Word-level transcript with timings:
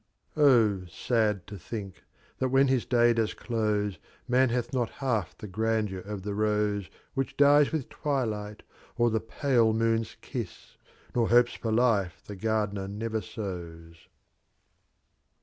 O, 0.35 0.85
sad 0.85 1.45
to 1.45 1.59
think, 1.59 2.01
that 2.39 2.49
when 2.49 2.69
his 2.69 2.87
Dly 2.87 3.13
fiats 3.13 3.37
close 3.37 3.99
Man 4.27 4.49
hath 4.49 4.73
not 4.73 4.89
liaEf 4.93 5.37
the 5.37 5.47
Grandeur 5.47 5.99
of 5.99 6.23
the 6.23 6.33
Rose 6.33 6.89
Which 7.13 7.37
dies 7.37 7.71
with 7.71 7.87
Twilight 7.87 8.63
or 8.97 9.11
the 9.11 9.19
pile 9.19 9.73
Moon's 9.73 10.17
Kiss 10.21 10.75
h 11.09 11.15
Nov 11.15 11.29
hopes 11.29 11.53
for 11.53 11.71
Life 11.71 12.23
the 12.25 12.35
Gardener 12.35 12.87
never 12.87 13.21
sows. 13.21 14.07